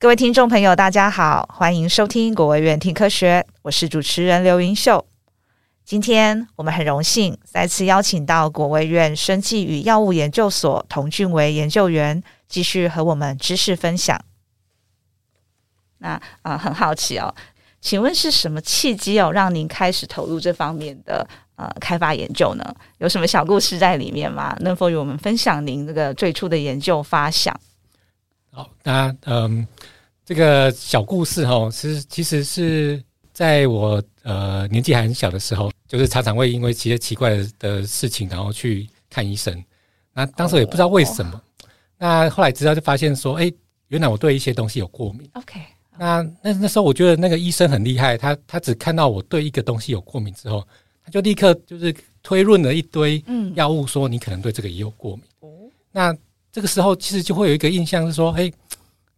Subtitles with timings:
[0.00, 5.04] 各位听众朋友，大家好，欢迎收听国卫院听科学，我是主持人刘云秀。
[5.84, 14.16] 今天我们很荣幸再次邀请到国卫院生技与药物研究所童俊维研究员，继续和我们知识分享。
[15.98, 16.10] 那
[16.42, 17.34] 啊、很好奇哦，
[17.80, 22.72] 请问是什么契机哦，让您开始投入这方面的呃开发研究呢？
[22.98, 24.56] 有什么小故事在里面吗？
[24.60, 27.52] 能否与我们分享您这个最初的研究发想？
[28.50, 29.66] 好，那嗯，
[30.24, 33.02] 这个小故事哈，其实其实是
[33.32, 39.64] 在我呃年纪还很小的时候，就是常常会因为一些奇怪的事情，然后去看医生。
[40.12, 41.32] 那当时也不知道为什么。
[41.32, 41.40] Oh.
[41.98, 43.52] 那后来知道就发现说，哎，
[43.88, 45.30] 原来我对一些东西有过敏。
[45.34, 45.60] OK，
[45.96, 50.66] 那那那时候我觉得那个医生很厉害，他他只看到我对一个东西有过敏之后，
[51.04, 53.22] 他就立刻就是推论了一堆
[53.54, 55.24] 药物，说你可能对这个也有过敏。
[55.40, 56.16] 哦、嗯，那。
[56.50, 58.50] 这个时候其实就会有一个印象是说，哎，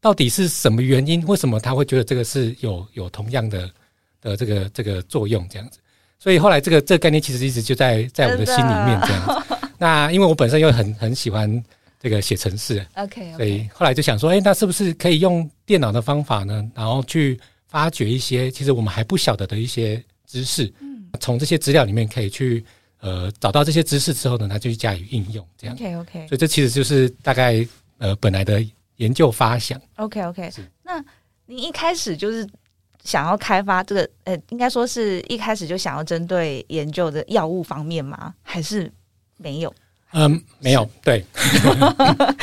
[0.00, 1.24] 到底是什么原因？
[1.26, 3.70] 为什么他会觉得这个是有有同样的
[4.20, 5.78] 的这个这个作用这样子？
[6.18, 9.56] 所以后来这个这个概念其实一直就在在我的心里面这样子。
[9.78, 11.64] 那因为我本身又很很喜欢
[11.98, 16.68] 这个写程式，OK，所以后来就想说，哎，那是不是可以用电脑的方法呢？
[16.74, 22.64] 然后去发掘一些其实我们还不晓得的一些知识，嗯，从这些资料里面可以去。
[23.00, 25.74] 呃，找到这些知识之后呢，他就去加以应用，这样。
[25.74, 26.28] OK OK。
[26.28, 27.66] 所以这其实就是大概
[27.98, 28.64] 呃本来的
[28.96, 29.80] 研究发想。
[29.96, 30.52] OK OK。
[30.82, 31.02] 那
[31.46, 32.46] 你一开始就是
[33.02, 38.34] 想要开发这个，呃，应该说是一开始就想要针对研究的药物方面吗？
[38.42, 38.92] 还是
[39.36, 39.74] 没有？
[40.12, 40.88] 嗯，没有。
[41.02, 41.24] 对。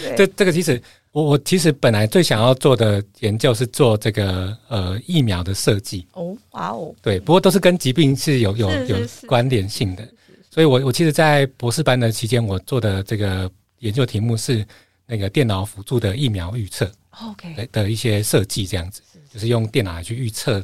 [0.16, 0.80] 这这个其实。
[1.12, 6.06] 我我其实本来最想要做的研究是做这个呃疫苗的设计。
[6.12, 10.08] 哦，哇哦，对，不过都是跟疾病是有有有关联性的，
[10.50, 13.50] 所以我我其实，在博士班的期间，我做的这个
[13.80, 14.64] 研究题目是
[15.04, 16.88] 那个电脑辅助的疫苗预测
[17.24, 17.68] ，OK。
[17.72, 20.62] 的一些设计，这样子就是用电脑来去预测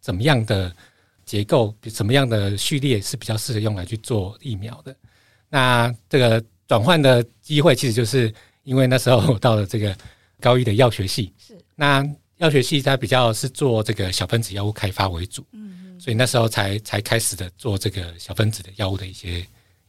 [0.00, 0.72] 怎么样的
[1.24, 4.94] 结构，什么样的序列是比较适合用来去做疫苗的。
[5.48, 8.32] 那这个转换的机会其实就是。
[8.70, 9.92] 因为那时候到了这个
[10.40, 19.44] 高一的药学系，是那药学系它比较是做这个小分子药物开发为主，嗯，所以那时候才才开始的做这个小分子的药物的一些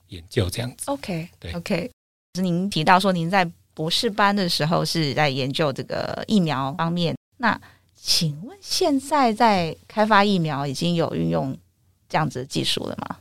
[0.07, 0.85] 研究，这样子。
[0.87, 1.91] OK，对，OK。
[2.33, 7.61] 是您提到说您在博士班的时候是在研究这个疫苗方面，那
[7.95, 11.55] 请问现在在开发疫苗已经有运用
[12.09, 13.15] 这样子的技术了吗？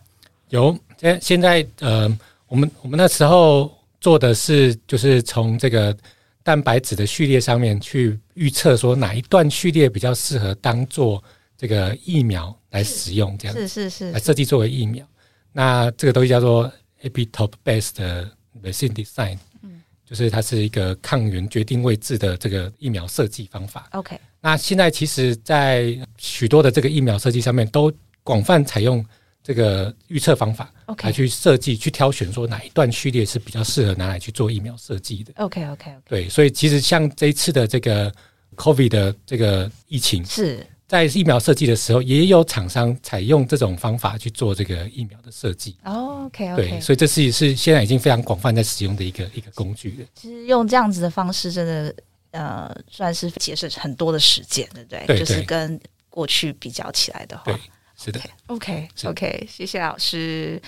[0.49, 3.71] 有，现现在呃，我们我们那时候。
[4.01, 5.95] 做的是就是从这个
[6.43, 11.23] 蛋白质的序列上面去预测说哪一段序列比较适合当做
[11.57, 15.07] 这个疫苗来使用，这样子是是是来设计作为疫苗。
[15.53, 16.73] 那这个东西叫做
[17.03, 18.27] epitope-based
[18.63, 23.89] vaccine design，嗯，就是它是一个抗原决定位置的这个疫苗设计方法。
[23.93, 27.93] OK，那现在其实，在许多的这个疫苗设计上面都
[28.25, 29.05] 广泛采用。
[29.43, 35.33] 这个预测方法来去设计、去挑选，说哪一段序列是比较适合拿来去做疫苗设计的。
[35.37, 38.13] OK OK OK 对，所以其实像这一次的这个
[38.57, 45.77] COVID 的这个疫情，是在疫苗设计的时候，也有厂商采用这种方法去做这个疫苗的设计。
[45.85, 50.07] OK，OK，对，所以这是是现在已经非常广泛在使用的一个一个工具了。
[50.15, 51.95] 其实用这样子的方式，真的
[52.33, 55.07] 呃，算是节省很多的时间，对不对？
[55.07, 57.59] 对，就是跟过去比较起来的话。
[58.03, 60.61] 是的 okay, 谢谢老师。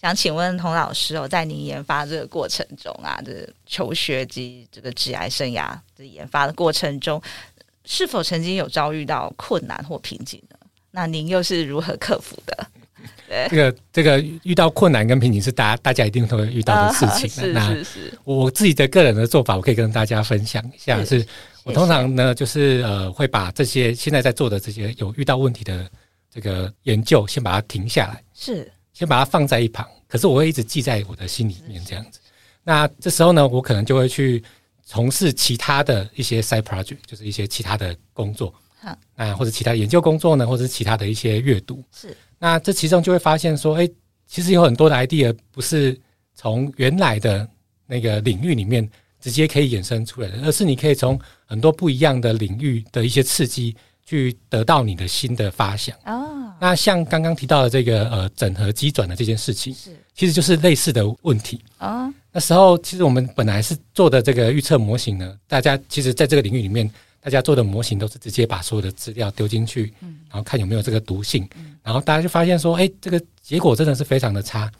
[0.00, 7.20] 想请问童老师哦，在您研发这个过程中啊，这个求学及这个职癌生涯的研发的过程中，
[7.84, 10.56] 是否曾经有遭遇到困难或瓶颈呢？
[10.92, 12.66] 那您又是如何克服的？
[13.28, 17.56] 对，这个这个遇到困难跟瓶颈是大家大家一定都会遇到的事情。
[17.56, 20.98] 啊、 是是是，我自己的个人的做法，我可以跟大家分享一下。
[21.04, 21.26] 是，是
[21.64, 25.88] 我通常呢，就是呃，会把这些现在在做的这些有遇到问题的。
[26.34, 29.86] 这个研究先把它停下来，是先把它放在一旁。
[30.08, 32.18] 可是我会一直记在我的心里面，这样子。
[32.64, 34.42] 那这时候呢，我可能就会去
[34.82, 41.84] 从事其他的一些 side project，就是一些其他的工作，啊，那或者其他研究工作呢，或者是其他的一些阅读。
[41.94, 43.88] 是，那这其中就会发现说，哎，
[44.26, 45.98] 其实有很多的 idea 不是
[46.34, 47.46] 从原来的
[47.86, 48.88] 那个领域里面
[49.20, 53.76] 直接可以衍生出来的，而是你可以从很多不一样的领域的一些刺激。
[54.04, 56.54] 去得到你的新的发想哦。
[56.60, 62.12] 那像刚刚提到的这个呃整合机转的这件事情，是其实就是类似的问题哦。
[62.30, 66.88] 那时候其实我们本来是做的这个预测模型呢，大家其实在这个领域里面，
[67.20, 74.70] 大家做的模型都是直接把所有的资料丢进去，嗯，然后看有没有这个毒性，嗯，然后大家就发现说，哎，这个结果真的是非常的差，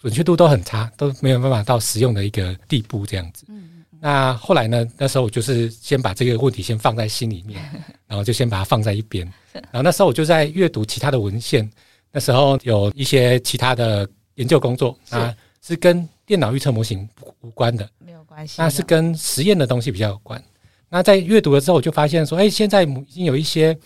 [0.00, 3.44] 准确度都很差，都没有办法到实用的一个地步这样子。
[3.48, 7.60] 嗯，那后来呢，那时候我就是先把这个问题先放在心里面，
[8.06, 9.24] 然后就先把它放在一边。
[9.52, 11.68] 然后那时候我就在阅读其他的文献，
[12.12, 17.08] 那时候有一些其他的研究工作啊，是跟电脑预测模型
[17.40, 18.54] 无关的，没有关系。
[18.58, 20.42] 那是跟实验的东西比较有关。
[20.88, 23.76] 那在阅读了之后，我就发现说，哎，现在已经有一些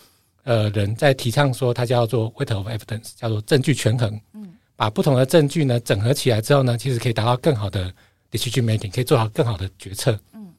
[0.43, 4.21] 呃人在提倡说，它叫做 weight of evidence，叫做证据权衡。
[4.33, 7.93] 嗯，把不同的证据呢整合起来之后呢，其实可以达到更好的
[8.33, 10.19] decision making，可以做好更好的决策。
[10.33, 10.51] 嗯，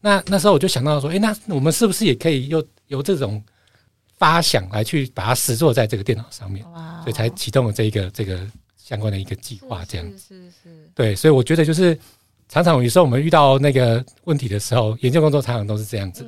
[0.00, 3.42] 那那时候我就想到说，哎，那我们是不是也可以用由这种
[4.18, 6.70] 发想来去把它实做在这个电脑上面？
[6.72, 8.38] 哇，所以才启动了这一个这个
[8.76, 10.90] 相关的一个计划，这样是是是。
[10.94, 11.98] 对，所以我觉得就是
[12.48, 16.26] 常常有时候我们遇到那个问题的时候，研究工作常常都是这样子，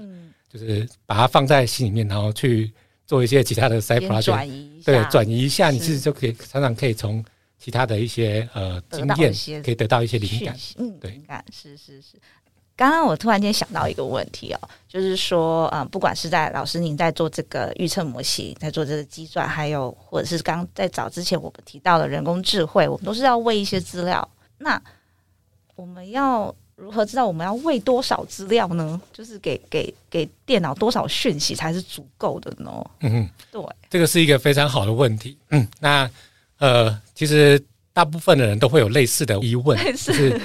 [0.50, 2.72] 就是把它放在心里面，然后去
[3.06, 7.22] 做一些其他的 side project，对，转移一下，你其实就可以常常可以从
[7.64, 9.32] 其他的一些呃经验
[9.62, 12.20] 可以得到一些灵感，嗯，对，灵感是是是。
[12.76, 24.28] 刚刚我突然间想到一个问题哦，就是说，嗯，不管是在老师您在做这个预测模型，在做这个计算，还有或者是刚在早之前我们提到的人工智慧，我们都是要喂一些资料。
[24.58, 24.78] 那
[25.74, 29.00] 我们要如何知道我们要喂多少资料呢？
[29.10, 32.90] 就是给给给电脑多少讯息才是足够的呢？
[33.00, 35.38] 嗯哼，对，这个是一个非常好的问题。
[35.48, 36.10] 嗯，那
[36.64, 37.62] 呃，其实
[37.92, 40.12] 大部分的人都会有类似的疑问， 是。
[40.12, 40.40] 就是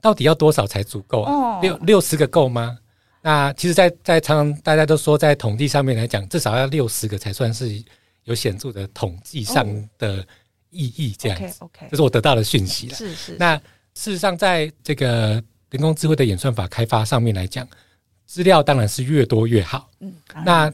[0.00, 1.60] 到底要多少才足够啊？
[1.60, 2.78] 六六十个够吗？
[3.20, 7.82] 那其实在，在在常常大家都说，在统计上面来讲，至少要六十个才算是
[8.24, 9.66] 有显著的统计上
[9.98, 10.24] 的
[10.70, 11.14] 意义。
[11.18, 12.94] 这样子，OK，这是我得到的讯息了。
[12.94, 13.36] 是是。
[13.38, 13.56] 那
[13.94, 17.68] 事实上，在这个人工智慧的演算法开发上面来讲，
[18.24, 19.90] 资料当然是越多越好。
[19.98, 20.14] 嗯。
[20.46, 20.72] 那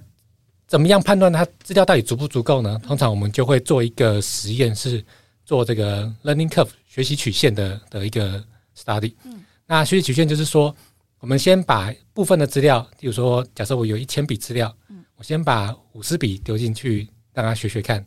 [0.66, 2.80] 怎么样判断它资料到底足不足够呢？
[2.86, 5.04] 通常我们就会做一个实验，是
[5.44, 8.42] 做这个 learning curve 学习曲线的的一个。
[8.78, 10.76] study，嗯，那学习曲线就是说，
[11.18, 18.04] 我们先把部分的资料，比如说，假设我有一千笔资料，嗯，我先把五十笔丢进去，让他学学看，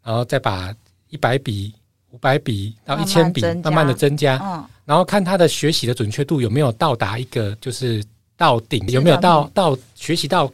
[0.00, 0.72] 然后再把
[1.08, 1.74] 一百笔、
[2.10, 8.00] 五百笔到一千笔慢慢的增加，嗯，然后看他的学习的准确度有没有到达一个就是
[8.36, 10.48] 到顶，有没有到到学习到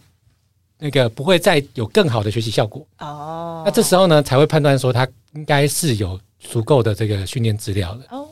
[0.79, 2.87] 那个不会再有更好的学习效果。
[2.99, 8.07] 哦，那这时候呢才会判断说他应该是有足够的这个训练资料的。
[8.11, 8.27] 哦。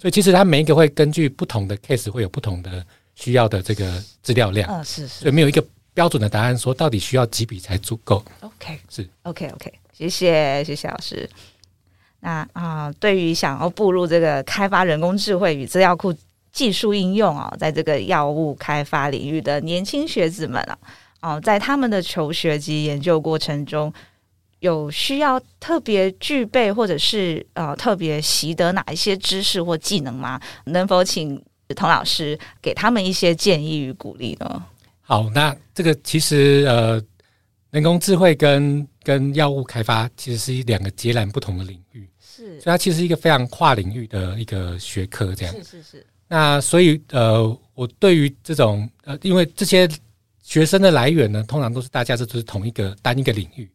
[0.00, 2.82] 所以其实他每一个会根据不同的 case 会有不同的
[3.14, 5.62] 需要的这个资料量，嗯，是是，所以没有一个
[5.92, 8.24] 标准的答案说到底需要几笔才足够。
[8.40, 9.06] OK，是。
[9.24, 11.28] OK OK，谢谢谢谢老师。
[12.20, 16.14] 那啊、呃，对于想要步入这个开发人工智慧与资料库
[16.50, 20.78] 技术应用啊，在这个药物开发领域的年轻学子们啊，
[21.20, 23.92] 哦、呃，在他们的求学及研究过程中。
[24.60, 30.38] 有需要特别具备或者是呃特别习得哪一些知识或技能吗？
[30.66, 31.42] 能否请
[31.74, 34.62] 童老师给他们一些建议与鼓励呢？
[35.00, 37.02] 好，那这个其实呃，
[37.70, 46.06] 人工智慧跟跟药物开发其实是一两个截然不同的领域，是，所以它其实是一个非常跨领域的一个学科，这样是是是。
[46.28, 49.88] 那所以呃，我对于这种呃，因为这些
[50.50, 53.70] 学生的来源呢，通常都是大家这都是同一个单一个领域。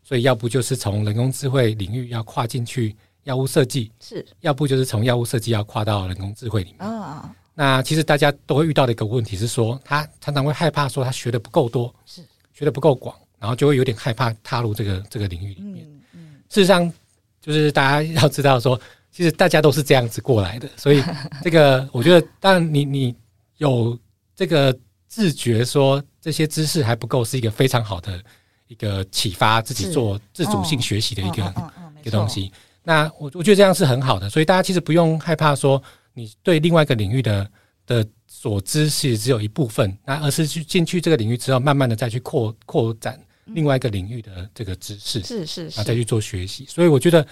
[0.00, 2.94] 所以，要不就是从人工智慧领域要跨进去
[3.24, 6.88] 药物设计，是；要不就是从药物设计要跨到人工智慧里面。
[6.88, 15.84] 啊，那其实大家都会遇到的一个问题是说，他常常会害怕说他学的不够多，是学的不够广，然后就会有点害怕踏入这个这个领域里面。
[16.12, 16.92] 嗯，事实上，
[17.40, 20.68] 就是大家要知道说，其实大家都是这样子过来的。
[20.76, 21.02] 所以，
[21.42, 23.14] 这个我觉得，当然你你
[23.58, 23.98] 有
[24.36, 24.76] 这个
[25.06, 28.22] 自觉说这些知识还不够，是一个非常好的。
[28.70, 31.54] 一个启发自己做自主性学习的一个
[32.02, 32.52] 一个东西，
[32.84, 35.82] 那我我觉得这样是很好的，所以大家其实不用害怕说
[36.14, 37.50] 你对另外一个领域的
[37.84, 46.64] 的所知是只有一部分，那而是去进去这个领域之后，慢慢的再去扩扩展另外一个领域的这个知识，是是，然后再去做学习。
[46.68, 47.26] 所以我觉得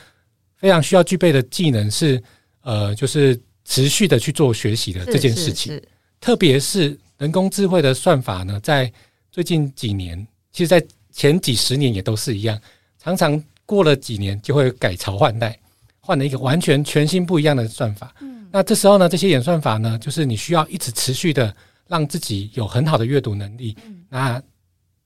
[0.56, 2.20] 非常需要具备的技能是
[2.62, 5.80] 呃，就是持续的去做学习的这件事情，
[6.20, 8.90] 特别是人工智慧的算法呢，在
[9.30, 12.58] 最近几年，其实，在前几十年也都是一样，
[12.98, 15.58] 常常过了几年就会改朝换代，
[16.00, 18.14] 换了一个完全全新不一样的算法。
[18.20, 21.54] 嗯，那这时候呢，这些演算法呢，就是你需要一直持续的
[21.88, 23.76] 让自己有很好的阅读能力。
[23.84, 24.42] 嗯，那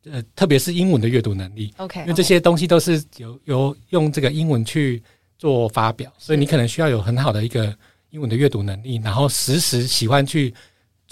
[0.05, 1.73] 呃，特别是英文的阅读能力。
[1.79, 5.03] OK，因为这些东西都是有有用这个英文去
[5.39, 7.75] 做发表，所以你可能需要有很好的一个
[8.11, 10.53] 英文的阅读能力，然后时时喜欢去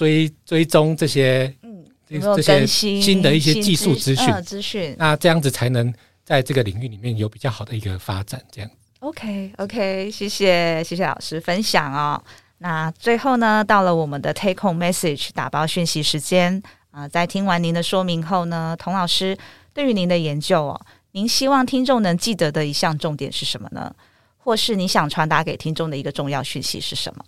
[0.01, 1.85] 追追踪这些嗯。
[2.09, 8.43] 这些新的一些技术资讯，资讯，那这样子才能在这个领域里面有比较好的一个发展。
[8.51, 8.69] 这样。
[8.99, 12.21] OK，OK，谢谢，谢谢老师分享哦。
[12.59, 19.39] 那最后呢，到了我们的 Take Home Message 打包讯息时间啊、呃，在听完您的说明后呢，童老师
[19.73, 20.81] 对于您的研究哦，
[21.13, 23.95] 您希望听众能记得的一项重点是什么呢？
[24.37, 27.25] 或是你想传达给听众的一个重要讯息是什么？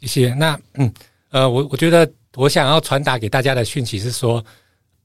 [0.00, 0.32] 谢谢。
[0.32, 0.90] 那嗯
[1.30, 4.44] 呃，我我觉得我想要传达给大家的讯息是说，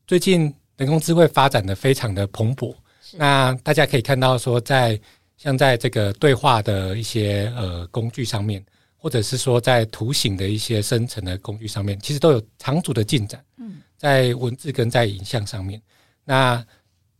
[0.07, 2.73] 最近人工智慧发展的非常的蓬勃。
[3.13, 4.99] 那大家可以看到说，在
[5.37, 8.63] 像在这个对话的一些呃工具上面，
[8.95, 13.43] 或者是说在图形的一些生成的工具上面，其实都有长足的进展。
[13.57, 15.81] 嗯，在文字跟在影像上面，
[16.23, 16.65] 那。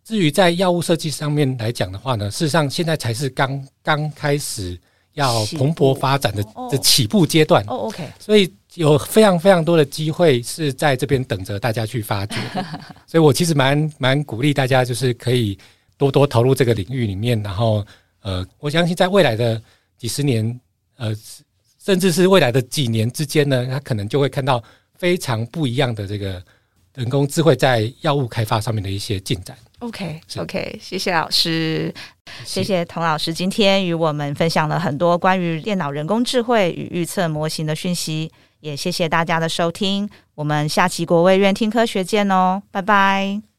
[0.04, 4.78] 至于在药物设计上面来讲的话呢，事实上现在才是刚刚开始
[5.14, 7.64] 要蓬勃发展的的起步阶段。
[7.68, 12.36] 哦，OK，所以有非常非常多的机会是在这边等着大家去发掘。
[13.06, 15.58] 所以我其实蛮蛮鼓励大家，就是可以
[15.98, 17.42] 多多投入这个领域里面。
[17.44, 17.86] 然后，
[18.22, 19.62] 呃，我相信在未来的
[19.98, 20.60] 几十年，
[20.98, 21.14] 呃，
[21.84, 24.64] 甚至是未来的几年之间呢，他可能就会看到
[24.96, 26.42] 非常不一样的这个
[26.96, 29.58] 人工智慧在药物开发上面的一些进展。
[29.80, 31.92] OK，OK，okay, okay, 谢谢老师，
[32.46, 38.32] 谢谢童老师今天与我们分享了很多关于电脑人工智慧与预测模型的讯息，
[38.62, 43.51] 也谢谢大家的收听，我们下期国卫院听科学见哦，拜拜。